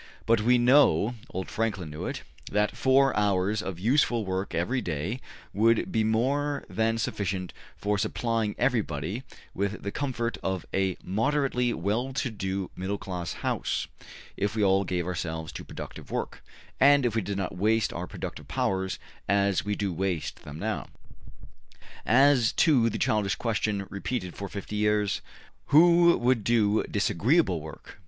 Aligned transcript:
But 0.25 0.41
we 0.41 0.57
know 0.57 1.13
old 1.29 1.47
Franklin 1.47 1.91
knew 1.91 2.07
it 2.07 2.23
that 2.51 2.75
four 2.75 3.15
hours 3.15 3.61
of 3.61 3.77
useful 3.77 4.25
work 4.25 4.55
every 4.55 4.81
day 4.81 5.21
would 5.53 5.91
be 5.91 6.03
more 6.03 6.65
than 6.67 6.97
sufficient 6.97 7.53
for 7.77 7.99
supplying 7.99 8.55
everybody 8.57 9.21
with 9.53 9.83
the 9.83 9.91
comfort 9.91 10.39
of 10.41 10.65
a 10.73 10.97
moderately 11.03 11.71
well 11.71 12.13
to 12.13 12.31
do 12.31 12.71
middle 12.75 12.97
class 12.97 13.33
house, 13.45 13.87
if 14.35 14.55
we 14.55 14.63
all 14.63 14.85
gave 14.85 15.05
ourselves 15.05 15.51
to 15.51 15.63
productive 15.63 16.09
work, 16.09 16.43
and 16.79 17.05
if 17.05 17.13
we 17.13 17.21
did 17.21 17.37
not 17.37 17.55
waste 17.55 17.93
our 17.93 18.07
productive 18.07 18.47
powers 18.47 18.97
as 19.29 19.63
we 19.63 19.75
do 19.75 19.93
waste 19.93 20.41
them 20.43 20.57
now. 20.57 20.87
As 22.07 22.51
to 22.53 22.89
the 22.89 22.97
childish 22.97 23.35
question, 23.35 23.85
repeated 23.91 24.33
for 24.33 24.49
fifty 24.49 24.77
years: 24.77 25.21
`Who 25.69 26.17
would 26.19 26.43
do 26.43 26.81
disagreeable 26.89 27.61
work?' 27.61 27.99